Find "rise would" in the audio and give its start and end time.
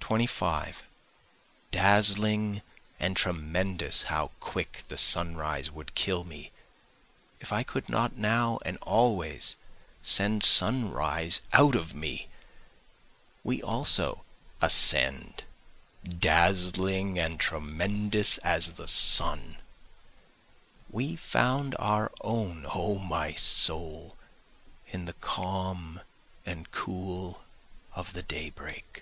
5.34-5.94